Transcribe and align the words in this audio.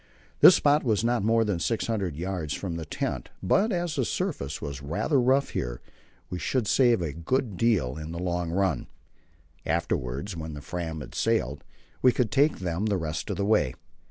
This 0.39 0.55
spot 0.55 0.83
was 0.83 1.03
not 1.03 1.21
more 1.23 1.45
than 1.45 1.59
600 1.59 2.15
yards 2.15 2.55
from 2.55 2.75
the 2.75 2.87
hut, 2.99 3.29
but 3.43 3.71
as 3.71 3.97
the 3.97 4.03
surface 4.03 4.59
was 4.59 4.81
rather 4.81 5.21
rough 5.21 5.49
here, 5.49 5.79
we 6.27 6.39
should 6.39 6.65
save 6.65 7.03
a 7.03 7.13
good 7.13 7.55
deal 7.55 7.97
in 7.97 8.11
the 8.11 8.17
long 8.17 8.49
run. 8.49 8.87
Afterwards 9.63 10.35
when 10.35 10.55
the 10.55 10.61
Fram 10.61 11.01
had 11.01 11.13
sailed, 11.13 11.63
we 12.01 12.11
could 12.11 12.31
take 12.31 12.57
them 12.57 12.87
the 12.87 12.97
rest 12.97 13.29
of 13.29 13.37
the 13.37 13.45
way. 13.45 13.75